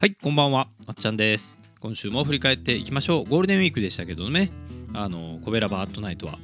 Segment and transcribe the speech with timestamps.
[0.00, 0.68] はいこんばんは。
[0.86, 1.58] あっちゃんです。
[1.80, 3.24] 今週も振り返っていきましょう。
[3.28, 4.52] ゴールデンウィークでしたけどね。
[4.94, 6.38] あのコベラバアットナイトは、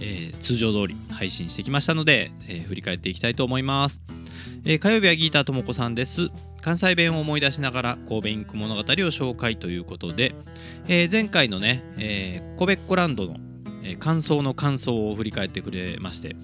[0.00, 4.02] えー通常通り配信してきましたので、えー振り返っていきたいと思います、
[4.64, 6.30] えー火曜日はギーターともこさんです。
[6.62, 10.34] 関西弁を思い出しながら神戸インク物語を紹介ということで、
[10.88, 13.36] えー前回のね、えー、コベッコランドの、
[13.98, 16.34] 感想の感想を振り返ってくれまして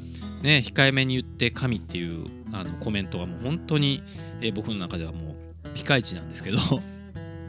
[0.43, 4.02] ね控えめに言って神っていうあのコメントがもう本当に、
[4.43, 6.59] えー僕の中ではもうピカイチなんですけど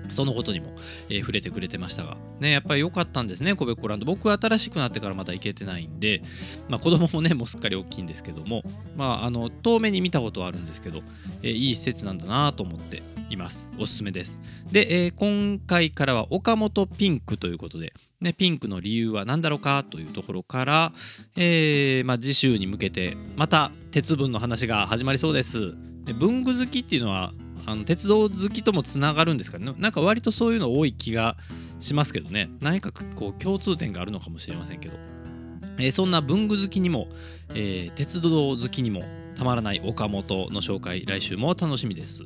[0.09, 0.75] そのことにも、
[1.09, 2.17] えー触れてくれてましたが。
[2.39, 4.05] ねやっぱり良かったんですねコベコランド。
[4.05, 6.21] 僕は新しくなってからまだ行けてないんで
[6.67, 8.63] まあ子供もねもうすっかり大きいんですけども
[8.95, 11.01] まああの遠目に見たことはあるんですけど、
[11.41, 13.69] えーいい施設なんだなと思っています。
[13.79, 14.41] おすすめです。
[14.71, 20.93] で、えー今回からは岡本ピンクということで、ね、ピンクの理由は何だろうかというところから、
[21.37, 25.75] えまあ、次週に向けてまた鉄分の話が始まりそうです。
[26.03, 27.33] で文具好きっていうのは
[27.65, 29.73] あの鉄道好きともつながるんですかね？
[29.77, 31.37] なんか割とそういうの多い気が
[31.79, 32.49] しますけどね。
[32.61, 34.95] 何かこう共通点があるのかもしれませんけど、
[35.77, 37.07] えーそんな文具好きにも、
[37.49, 39.03] えー鉄道好きにも
[39.35, 42.23] たまらない岡本の紹介来週も楽しみです、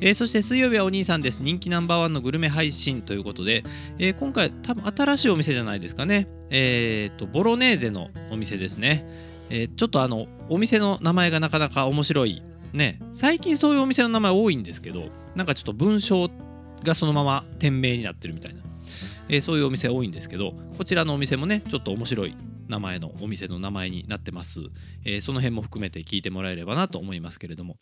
[0.00, 1.42] えーそして水曜日はお兄さんです。
[1.42, 3.64] 人気ナンバーワンのグルメ配信ということで、
[3.98, 6.28] えー今回多分新しいお店じゃないですかね。
[6.50, 9.06] えーとボロネーゼのお店ですね、
[9.50, 16.30] えーちょっとあのお店の名前がなかなか面白いね最近そういうお店の名前多いんですけどなんかちょっと文章
[16.82, 18.62] がそのまま店名になってるみたいな、
[19.28, 22.36] えーそういうお店多いんですけどこちらのお店もねちょっと面白い
[22.68, 24.60] 名前のお店の名前になってます、
[25.04, 27.76] えーその辺も含めて聞いてもらえればなと思いますけれども。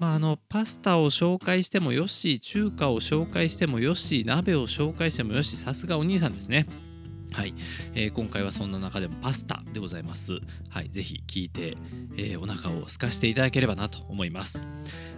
[0.00, 6.66] まああのパスタを紹介してもよし中華を紹介してもよし鍋を紹介してもよしさすがお兄さんですね。
[7.34, 7.54] はい、
[7.94, 10.38] えー今回はそんな中でもパスタでございます。
[10.68, 11.76] はい、ぜひ聞いて、
[12.16, 14.64] えーお腹を空かしていただければなと思います。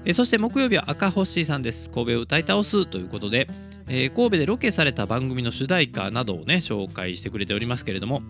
[0.07, 1.91] えーそして木曜日は赤星さんです。
[1.91, 3.51] 神戸を歌い倒すということで、
[3.87, 8.23] え神戸でロケされた番組の主題歌などをね紹介してくれておりますけれども、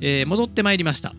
[0.00, 1.12] え戻ってまいりました。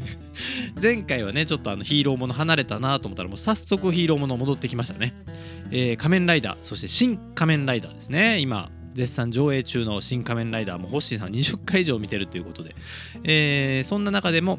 [0.80, 5.14] 前回はねちょっとあのヒーローもの離れたなと思ったらもう早速ヒーローもの戻ってきましたね、
[5.70, 12.74] えー仮面ライダーそして新仮面ライダーですね今絶賛上映中の新仮面ライダーもホッシーさん20回以上見てるということで、
[13.24, 14.58] えーそんな中でも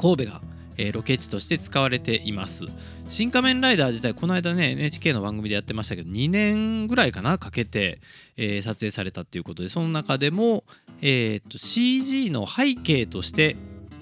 [0.00, 0.42] 神戸が、
[0.76, 2.64] えーロケ地として使われています。
[3.08, 8.00] 新仮面ライダー自体この間ね NHK の番組でやってましたけど2年ぐらいかなかけて、
[8.36, 10.64] えー撮影されたっていうことでその中でも、
[11.00, 13.56] えーと CG の背景として、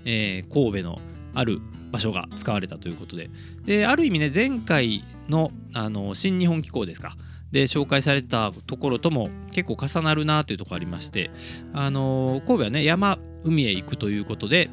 [0.06, 1.00] えー神戸の
[1.34, 1.60] ある
[1.92, 3.28] 場所が使われたということで。
[3.66, 7.14] である意味ね前回のあの新日本機構ですか
[7.52, 11.30] で紹介されたところとも結構重なるなというところありまして
[11.72, 14.70] あの神戸はね山海へ行くということで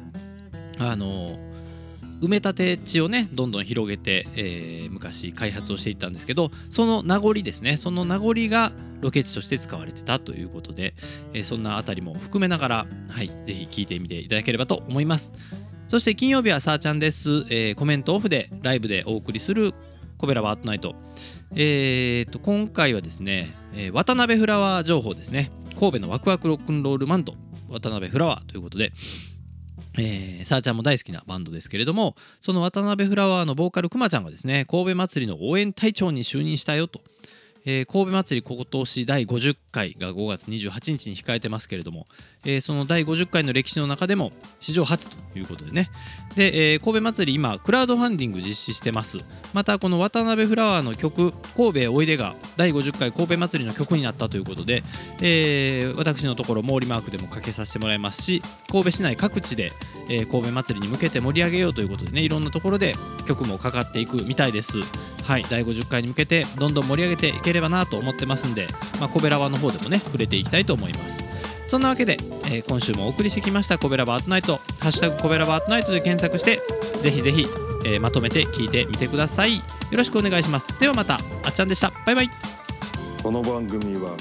[0.78, 1.38] あの
[2.20, 10.94] 埋め立て地をねどんどん広げて、えー昔開発をしていったんですけどその名残ですねその名残がロケ地として使われてたということで、
[11.32, 15.34] えそんなあたりも含めながら、はい、ぜひ聞いてみていただければと思います。
[15.86, 19.72] そして金曜日はさーちゃんです、えーコメントオフでライブでお送りする
[20.18, 20.94] コベラバートナイト。
[21.54, 25.50] えー、と今回はですね、えー渡辺フラワー情報ですね。
[25.78, 27.34] 神戸のワクワクロックンロールマンド
[27.70, 28.92] 渡辺フラワーということで、
[29.96, 37.00] えー、さあちゃんも大好きなバンドですけれどもその渡辺フラワーのボーカルくまちゃんがですね神戸祭りの応援隊長に就任したよと、
[37.70, 42.06] えー神戸祭り今年第50回が5月28日に控えてますけれども、
[42.46, 45.90] えーその第50回の歴史の中でも史上初ということでね。
[46.34, 49.18] で、えー神戸祭り今クラウドファンディング実施してます。
[49.52, 54.82] またこの渡辺フラワーの曲「神戸おいで」が第50回神戸祭りの曲になったということで、
[55.20, 59.72] えー私のところ毛利マークでもかけさせてもらいますし神戸市内各地で、
[60.08, 62.94] え神戸祭りに向けて盛り上げようということでねいろんなところで
[63.26, 64.78] 曲もかかっていくみたいです。
[65.28, 68.66] はい第50回に向けてどんどん盛り上げていければなと思ってますんで、
[68.98, 71.22] まあ、神戸ラワの方でもね触れていきたいと思います。
[71.66, 72.16] そんなわけで、
[72.46, 76.62] えー今週もお送りしてきました「コベラバートナイト」「ハッシュタグコベラバートナイト」で検索して
[77.02, 77.46] ぜひぜひ、
[77.84, 79.56] えーまとめて聞いてみてください。
[79.56, 80.68] よろしくお願いします。
[80.80, 81.92] ではまたあっちゃんでした。
[82.06, 82.30] バイバイ。
[83.22, 84.16] この番組は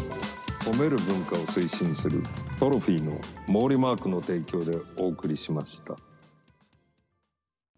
[0.66, 2.22] 褒める文化を推進する
[2.60, 5.96] トロフィーの毛利マークの提供でお送りしました。